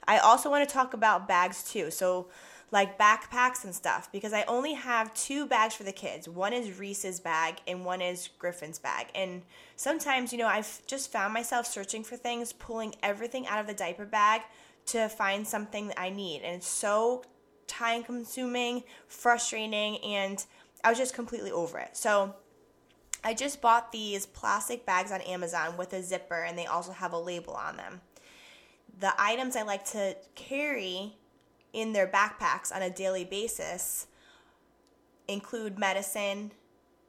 I 0.07 0.19
also 0.19 0.51
want 0.51 0.69
to 0.69 0.73
talk 0.73 0.95
about 0.95 1.29
bags 1.29 1.63
too. 1.63 1.91
So 1.91 2.29
like 2.73 2.99
backpacks 2.99 3.65
and 3.65 3.75
stuff 3.75 4.11
because 4.11 4.33
I 4.33 4.45
only 4.45 4.73
have 4.73 5.13
two 5.13 5.47
bags 5.47 5.75
for 5.75 5.85
the 5.85 5.93
kids. 5.93 6.29
One 6.29 6.55
is 6.55 6.79
Reese's 6.79 7.21
bag 7.21 7.57
and 7.69 7.85
one 7.85 8.01
is 8.01 8.31
Griffin's 8.39 8.79
bag. 8.79 9.09
And 9.15 9.43
sometimes, 9.77 10.33
you 10.33 10.39
know, 10.39 10.47
I've 10.47 10.85
just 10.87 11.13
found 11.13 11.35
myself 11.35 11.67
searching 11.67 12.03
for 12.03 12.17
things, 12.17 12.53
pulling 12.53 12.95
everything 13.03 13.47
out 13.47 13.61
of 13.61 13.67
the 13.67 13.75
diaper 13.75 14.07
bag 14.07 14.41
to 14.87 15.09
find 15.09 15.47
something 15.47 15.89
that 15.89 16.01
I 16.01 16.09
need. 16.09 16.43
And 16.43 16.57
it's 16.57 16.67
so 16.67 17.25
time 17.67 18.03
consuming, 18.03 18.85
frustrating, 19.07 19.99
and 19.99 20.45
I 20.83 20.89
was 20.89 20.99
just 20.99 21.15
completely 21.15 21.51
over 21.51 21.79
it. 21.79 21.97
So 21.97 22.35
I 23.25 23.35
just 23.35 23.61
bought 23.61 23.93
these 23.93 24.27
plastic 24.27 24.85
bags 24.85 25.13
on 25.13 25.21
Amazon 25.23 25.77
with 25.77 25.93
a 25.93 26.03
zipper 26.03 26.43
and 26.43 26.59
they 26.59 26.67
also 26.67 26.93
have 26.93 27.13
a 27.13 27.19
label 27.19 27.55
on 27.55 27.77
them. 27.77 28.01
The 28.99 29.15
items 29.19 29.57
I 29.57 29.63
like 29.63 29.85
to 29.87 30.17
carry 30.35 31.17
in 31.73 31.93
their 31.93 32.07
backpacks 32.07 32.75
on 32.75 32.83
a 32.83 32.91
daily 32.91 33.25
basis 33.25 34.07
include 35.29 35.79
medicine, 35.79 36.53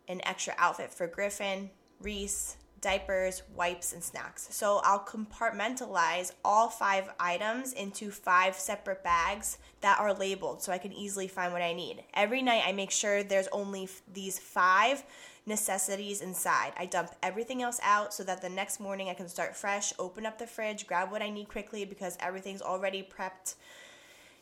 an 0.07 0.21
extra 0.23 0.53
outfit 0.57 0.91
for 0.91 1.07
Griffin, 1.07 1.69
Reese, 1.99 2.57
diapers, 2.83 3.43
wipes, 3.55 3.93
and 3.93 4.03
snacks. 4.03 4.47
So 4.51 4.81
I'll 4.83 5.05
compartmentalize 5.05 6.33
all 6.43 6.67
five 6.67 7.09
items 7.19 7.71
into 7.73 8.11
five 8.11 8.55
separate 8.55 9.03
bags 9.03 9.57
that 9.81 9.99
are 9.99 10.13
labeled 10.13 10.61
so 10.61 10.71
I 10.71 10.77
can 10.77 10.91
easily 10.93 11.27
find 11.27 11.53
what 11.53 11.61
I 11.61 11.73
need. 11.73 12.03
Every 12.13 12.41
night 12.41 12.63
I 12.65 12.73
make 12.73 12.91
sure 12.91 13.23
there's 13.23 13.47
only 13.53 13.85
f- 13.85 14.01
these 14.11 14.37
five 14.37 15.03
necessities 15.45 16.21
inside. 16.21 16.73
I 16.77 16.85
dump 16.85 17.15
everything 17.21 17.61
else 17.61 17.79
out 17.83 18.13
so 18.13 18.23
that 18.23 18.41
the 18.41 18.49
next 18.49 18.79
morning 18.79 19.09
I 19.09 19.13
can 19.13 19.27
start 19.27 19.55
fresh, 19.55 19.93
open 19.99 20.25
up 20.25 20.37
the 20.37 20.47
fridge, 20.47 20.87
grab 20.87 21.11
what 21.11 21.21
I 21.21 21.29
need 21.29 21.49
quickly 21.49 21.85
because 21.85 22.17
everything's 22.19 22.61
already 22.61 23.03
prepped 23.03 23.55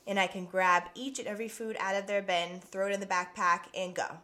and 0.08 0.20
I 0.20 0.28
can 0.28 0.46
grab 0.46 0.84
each 0.96 1.20
and 1.20 1.28
every 1.28 1.48
food 1.48 1.76
out 1.80 1.96
of 1.96 2.08
their 2.08 2.22
bin, 2.22 2.60
throw 2.60 2.88
it 2.88 2.94
in 2.94 3.00
the 3.00 3.06
backpack, 3.06 3.62
and 3.76 3.94
go. 3.94 4.18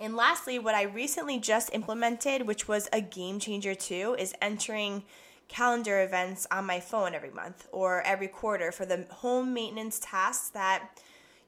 And 0.00 0.16
lastly, 0.16 0.58
what 0.58 0.74
I 0.74 0.82
recently 0.82 1.38
just 1.38 1.70
implemented, 1.72 2.46
which 2.46 2.66
was 2.68 2.88
a 2.92 3.00
game 3.00 3.38
changer 3.38 3.74
too, 3.74 4.16
is 4.18 4.34
entering 4.42 5.04
calendar 5.48 6.02
events 6.02 6.46
on 6.50 6.66
my 6.66 6.80
phone 6.80 7.14
every 7.14 7.30
month 7.30 7.68
or 7.70 8.02
every 8.02 8.28
quarter 8.28 8.72
for 8.72 8.84
the 8.84 9.06
home 9.10 9.54
maintenance 9.54 10.00
tasks 10.02 10.48
that 10.50 11.00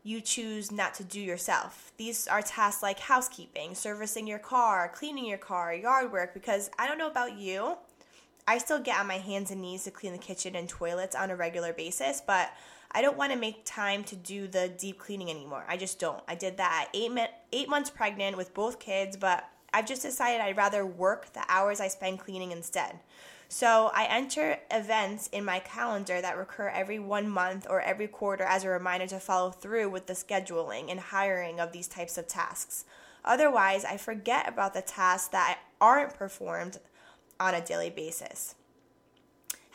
you 0.06 0.20
choose 0.20 0.70
not 0.70 0.94
to 0.94 1.02
do 1.02 1.20
yourself. 1.20 1.90
These 1.96 2.28
are 2.28 2.40
tasks 2.40 2.80
like 2.80 3.00
housekeeping, 3.00 3.74
servicing 3.74 4.28
your 4.28 4.38
car, 4.38 4.88
cleaning 4.94 5.26
your 5.26 5.36
car, 5.36 5.74
yard 5.74 6.12
work, 6.12 6.32
because 6.32 6.70
I 6.78 6.86
don't 6.86 6.96
know 6.96 7.10
about 7.10 7.36
you. 7.36 7.76
I 8.46 8.58
still 8.58 8.78
get 8.78 9.00
on 9.00 9.08
my 9.08 9.18
hands 9.18 9.50
and 9.50 9.60
knees 9.60 9.82
to 9.82 9.90
clean 9.90 10.12
the 10.12 10.18
kitchen 10.18 10.54
and 10.54 10.68
toilets 10.68 11.16
on 11.16 11.32
a 11.32 11.36
regular 11.36 11.72
basis, 11.72 12.22
but 12.24 12.52
I 12.92 13.02
don't 13.02 13.16
want 13.16 13.32
to 13.32 13.38
make 13.38 13.64
time 13.64 14.04
to 14.04 14.14
do 14.14 14.46
the 14.46 14.68
deep 14.68 15.00
cleaning 15.00 15.28
anymore. 15.28 15.64
I 15.68 15.76
just 15.76 15.98
don't. 15.98 16.22
I 16.28 16.36
did 16.36 16.56
that 16.58 16.86
at 16.86 16.96
eight, 16.96 17.10
eight 17.52 17.68
months 17.68 17.90
pregnant 17.90 18.36
with 18.36 18.54
both 18.54 18.78
kids, 18.78 19.16
but 19.16 19.48
I've 19.74 19.88
just 19.88 20.02
decided 20.02 20.40
I'd 20.40 20.56
rather 20.56 20.86
work 20.86 21.32
the 21.32 21.42
hours 21.48 21.80
I 21.80 21.88
spend 21.88 22.20
cleaning 22.20 22.52
instead. 22.52 23.00
So 23.48 23.90
I 23.94 24.04
enter 24.04 24.58
events 24.70 25.28
in 25.28 25.44
my 25.44 25.60
calendar 25.60 26.20
that 26.20 26.36
recur 26.36 26.68
every 26.68 26.98
one 26.98 27.28
month 27.28 27.66
or 27.70 27.80
every 27.80 28.08
quarter 28.08 28.42
as 28.42 28.64
a 28.64 28.68
reminder 28.68 29.06
to 29.06 29.20
follow 29.20 29.50
through 29.50 29.88
with 29.90 30.06
the 30.06 30.14
scheduling 30.14 30.90
and 30.90 30.98
hiring 30.98 31.60
of 31.60 31.72
these 31.72 31.86
types 31.86 32.18
of 32.18 32.26
tasks. 32.26 32.84
Otherwise, 33.24 33.84
I 33.84 33.96
forget 33.96 34.48
about 34.48 34.74
the 34.74 34.82
tasks 34.82 35.28
that 35.28 35.60
aren't 35.80 36.14
performed 36.14 36.78
on 37.38 37.54
a 37.54 37.64
daily 37.64 37.90
basis. 37.90 38.55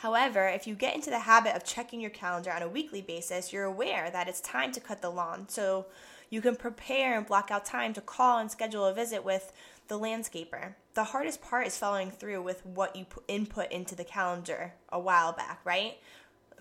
However, 0.01 0.47
if 0.47 0.65
you 0.65 0.73
get 0.73 0.95
into 0.95 1.11
the 1.11 1.19
habit 1.19 1.55
of 1.55 1.63
checking 1.63 2.01
your 2.01 2.09
calendar 2.09 2.51
on 2.51 2.63
a 2.63 2.67
weekly 2.67 3.03
basis, 3.03 3.53
you're 3.53 3.65
aware 3.65 4.09
that 4.09 4.27
it's 4.27 4.41
time 4.41 4.71
to 4.71 4.79
cut 4.79 4.99
the 5.03 5.11
lawn. 5.11 5.47
So 5.47 5.85
you 6.31 6.41
can 6.41 6.55
prepare 6.55 7.15
and 7.15 7.27
block 7.27 7.51
out 7.51 7.65
time 7.65 7.93
to 7.93 8.01
call 8.01 8.39
and 8.39 8.49
schedule 8.49 8.85
a 8.85 8.95
visit 8.95 9.23
with 9.23 9.53
the 9.89 9.99
landscaper. 9.99 10.73
The 10.95 11.03
hardest 11.03 11.43
part 11.43 11.67
is 11.67 11.77
following 11.77 12.09
through 12.09 12.41
with 12.41 12.65
what 12.65 12.95
you 12.95 13.05
input 13.27 13.71
into 13.71 13.93
the 13.93 14.03
calendar 14.03 14.73
a 14.89 14.99
while 14.99 15.33
back, 15.33 15.59
right? 15.63 15.99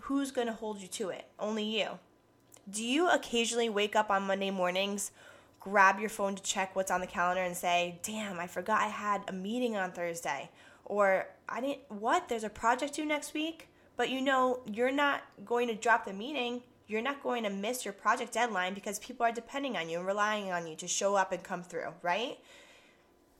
Who's 0.00 0.32
going 0.32 0.48
to 0.48 0.52
hold 0.52 0.82
you 0.82 0.88
to 0.88 1.08
it? 1.08 1.24
Only 1.38 1.64
you. 1.64 1.98
Do 2.70 2.84
you 2.84 3.08
occasionally 3.08 3.70
wake 3.70 3.96
up 3.96 4.10
on 4.10 4.24
Monday 4.24 4.50
mornings, 4.50 5.12
grab 5.60 5.98
your 5.98 6.10
phone 6.10 6.34
to 6.34 6.42
check 6.42 6.76
what's 6.76 6.90
on 6.90 7.00
the 7.00 7.06
calendar, 7.06 7.42
and 7.42 7.56
say, 7.56 8.00
damn, 8.02 8.38
I 8.38 8.46
forgot 8.46 8.82
I 8.82 8.88
had 8.88 9.22
a 9.28 9.32
meeting 9.32 9.78
on 9.78 9.92
Thursday? 9.92 10.50
Or 10.90 11.28
I 11.48 11.60
didn't 11.60 11.78
what 11.88 12.28
there's 12.28 12.42
a 12.42 12.50
project 12.50 12.94
due 12.94 13.06
next 13.06 13.32
week, 13.32 13.68
but 13.96 14.10
you 14.10 14.20
know 14.20 14.60
you're 14.66 14.90
not 14.90 15.22
going 15.44 15.68
to 15.68 15.74
drop 15.74 16.04
the 16.04 16.12
meeting. 16.12 16.62
You're 16.88 17.00
not 17.00 17.22
going 17.22 17.44
to 17.44 17.50
miss 17.50 17.84
your 17.84 17.94
project 17.94 18.32
deadline 18.32 18.74
because 18.74 18.98
people 18.98 19.24
are 19.24 19.30
depending 19.30 19.76
on 19.76 19.88
you 19.88 19.98
and 19.98 20.06
relying 20.06 20.50
on 20.50 20.66
you 20.66 20.74
to 20.74 20.88
show 20.88 21.14
up 21.14 21.30
and 21.30 21.44
come 21.44 21.62
through, 21.62 21.92
right? 22.02 22.38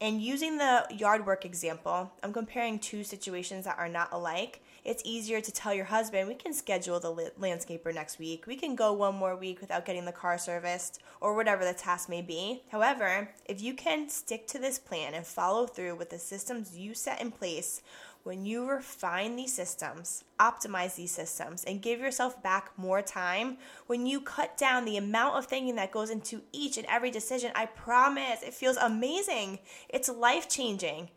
And 0.00 0.23
using 0.23 0.57
the 0.57 0.87
yard 0.90 1.26
work 1.26 1.45
example, 1.45 2.11
I'm 2.23 2.33
comparing 2.33 2.78
two 2.78 3.04
situations 3.04 3.66
that 3.66 3.78
are 3.78 3.88
not 3.88 4.09
alike 4.12 4.62
it's 4.85 5.02
easier 5.04 5.40
to 5.40 5.52
tell 5.52 5.75
your 5.75 5.85
husband, 5.85 6.26
we 6.26 6.35
can 6.35 6.54
schedule 6.54 7.00
the 7.00 7.33
landscaper 7.38 7.95
next 7.95 8.19
week. 8.19 8.47
We 8.47 8.57
can 8.57 8.75
go 8.75 8.92
one 8.92 9.14
more 9.14 9.37
week 9.37 9.61
without 9.61 9.85
getting 9.85 10.07
the 10.07 10.12
car 10.12 10.38
serviced 10.38 11.00
or 11.21 11.35
whatever 11.35 11.64
the 11.64 11.75
task 11.75 12.09
may 12.09 12.23
be. 12.23 12.62
However, 12.71 13.30
if 13.45 13.61
you 13.61 13.75
can 13.75 14.09
stick 14.09 14.47
to 14.49 14.59
this 14.59 14.78
plan 14.78 15.12
and 15.12 15.26
follow 15.26 15.66
through 15.66 15.97
with 15.97 16.11
the 16.11 16.19
systems 16.19 16.78
you 16.78 16.95
set 16.95 17.21
in 17.21 17.30
place, 17.30 17.83
when 18.22 18.44
you 18.44 18.68
refine 18.68 19.36
these 19.36 19.52
systems, 19.52 20.24
optimize 20.38 20.94
these 20.94 21.10
systems, 21.10 21.64
and 21.64 21.80
give 21.82 22.00
yourself 22.00 22.42
back 22.42 22.70
more 22.76 23.02
time, 23.02 23.56
when 23.86 24.06
you 24.06 24.20
cut 24.20 24.56
down 24.56 24.84
the 24.84 24.96
amount 24.96 25.36
of 25.36 25.46
thinking 25.46 25.76
that 25.76 25.92
goes 25.92 26.10
into 26.10 26.42
each 26.52 26.76
and 26.76 26.86
every 26.86 27.10
decision, 27.10 27.52
I 27.54 27.66
promise 27.66 28.42
it 28.42 28.54
feels 28.54 28.76
amazing. 28.76 29.60
It's 29.88 30.08
life 30.08 30.48
changing. 30.48 31.10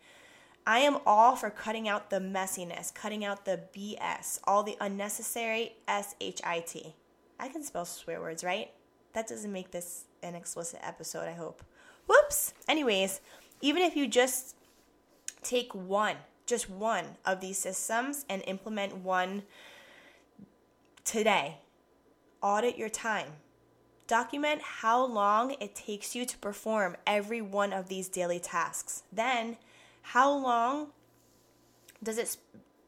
I 0.66 0.80
am 0.80 1.00
all 1.06 1.36
for 1.36 1.50
cutting 1.50 1.90
out 1.90 2.10
the 2.10 2.20
messiness, 2.20 2.94
cutting 2.94 3.26
out 3.26 3.44
the 3.44 3.60
BS, 3.76 4.40
all 4.46 4.64
the 4.64 4.78
unnecessary 4.80 5.74
S 5.88 6.16
H 6.22 6.40
I 6.46 6.62
T. 6.62 6.96
I 7.40 7.50
can 7.50 7.64
spell 7.64 7.84
swear 7.84 8.22
words, 8.22 8.44
right? 8.44 8.72
That 9.12 9.28
doesn't 9.28 9.52
make 9.52 9.72
this 9.72 10.06
an 10.22 10.36
explicit 10.36 10.80
episode, 10.82 11.28
I 11.28 11.34
hope. 11.34 11.64
Whoops. 12.08 12.54
Anyways, 12.70 13.20
even 13.62 13.84
if 13.84 13.98
you 13.98 14.08
just 14.08 14.56
take 15.42 15.76
one, 15.76 16.16
just 16.54 16.70
one 16.70 17.04
of 17.26 17.42
these 17.42 17.58
systems 17.58 18.26
and 18.30 18.44
implement 18.46 18.96
one 18.98 19.42
today, 21.04 21.58
audit 22.44 22.78
your 22.78 22.90
time. 22.90 23.28
Document 24.06 24.62
how 24.62 25.04
long 25.04 25.56
it 25.60 25.74
takes 25.74 26.14
you 26.14 26.28
to 26.28 26.38
perform 26.38 26.96
every 27.08 27.42
one 27.42 27.74
of 27.74 27.90
these 27.90 28.08
daily 28.08 28.40
tasks. 28.40 29.02
Then, 29.12 29.58
how 30.04 30.32
long 30.32 30.90
does 32.04 32.20
it 32.20 32.38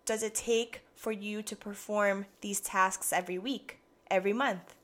does 0.06 0.22
it 0.22 0.36
take 0.36 0.82
for 0.96 1.12
you 1.12 1.42
to 1.42 1.56
perform 1.56 2.28
these 2.42 2.60
tasks 2.60 3.12
every 3.12 3.40
week, 3.40 3.80
every 4.12 4.34
month, 4.34 4.76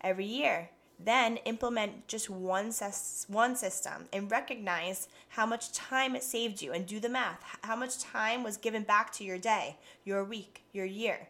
every 0.00 0.24
year? 0.24 0.70
Then 1.04 1.38
implement 1.38 2.06
just 2.06 2.30
one, 2.30 2.70
ses- 2.70 3.26
one 3.28 3.56
system 3.56 4.06
and 4.12 4.30
recognize 4.30 5.08
how 5.30 5.46
much 5.46 5.72
time 5.72 6.14
it 6.14 6.22
saved 6.22 6.62
you 6.62 6.72
and 6.72 6.86
do 6.86 7.00
the 7.00 7.08
math. 7.08 7.42
How 7.62 7.76
much 7.76 7.98
time 7.98 8.44
was 8.44 8.56
given 8.56 8.82
back 8.82 9.12
to 9.14 9.24
your 9.24 9.38
day, 9.38 9.76
your 10.04 10.22
week, 10.22 10.62
your 10.72 10.86
year. 10.86 11.28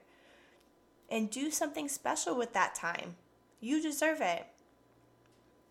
And 1.11 1.31
do 1.31 1.51
something 1.51 1.89
special 1.89 2.37
with 2.37 2.53
that 2.53 2.75
time. 2.75 3.17
You 3.61 3.81
deserve 3.81 4.21
it. 4.21 4.47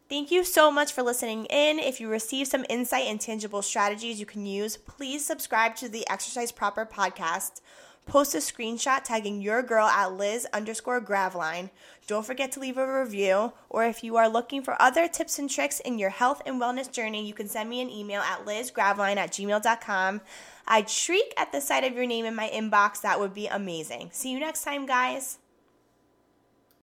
Thank 0.09 0.29
you 0.29 0.43
so 0.43 0.69
much 0.71 0.91
for 0.91 1.03
listening 1.03 1.45
in. 1.45 1.79
If 1.79 2.01
you 2.01 2.09
receive 2.09 2.47
some 2.47 2.65
insight 2.69 3.05
and 3.05 3.19
tangible 3.19 3.61
strategies 3.61 4.19
you 4.19 4.25
can 4.25 4.45
use, 4.45 4.75
please 4.75 5.25
subscribe 5.25 5.75
to 5.77 5.87
the 5.87 6.05
Exercise 6.09 6.51
Proper 6.51 6.85
podcast 6.85 7.61
Post 8.07 8.35
a 8.35 8.39
screenshot 8.39 9.03
tagging 9.03 9.41
your 9.41 9.61
girl 9.61 9.87
at 9.87 10.13
Liz 10.13 10.45
underscore 10.51 10.99
Graveline. 10.99 11.69
Don't 12.07 12.25
forget 12.25 12.51
to 12.53 12.59
leave 12.59 12.77
a 12.77 13.01
review. 13.01 13.53
Or 13.69 13.85
if 13.85 14.03
you 14.03 14.17
are 14.17 14.27
looking 14.27 14.61
for 14.63 14.81
other 14.81 15.07
tips 15.07 15.39
and 15.39 15.49
tricks 15.49 15.79
in 15.79 15.97
your 15.97 16.09
health 16.09 16.41
and 16.45 16.59
wellness 16.59 16.91
journey, 16.91 17.25
you 17.25 17.33
can 17.33 17.47
send 17.47 17.69
me 17.69 17.81
an 17.81 17.89
email 17.89 18.21
at 18.21 18.45
lizgraveline 18.45 19.17
at 19.17 19.31
gmail.com. 19.31 20.21
I'd 20.67 20.89
shriek 20.89 21.33
at 21.37 21.51
the 21.51 21.61
sight 21.61 21.83
of 21.83 21.93
your 21.93 22.05
name 22.05 22.25
in 22.25 22.35
my 22.35 22.49
inbox. 22.49 23.01
That 23.01 23.19
would 23.19 23.33
be 23.33 23.47
amazing. 23.47 24.09
See 24.11 24.31
you 24.31 24.39
next 24.39 24.63
time, 24.63 24.85
guys. 24.85 25.37